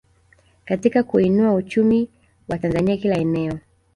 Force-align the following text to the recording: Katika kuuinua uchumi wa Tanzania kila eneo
Katika 0.65 1.03
kuuinua 1.03 1.53
uchumi 1.53 2.09
wa 2.47 2.57
Tanzania 2.57 2.97
kila 2.97 3.17
eneo 3.17 3.59